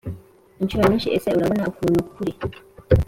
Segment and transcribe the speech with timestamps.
[0.61, 2.33] incuro nyinshi ese urabona ukuntu kuri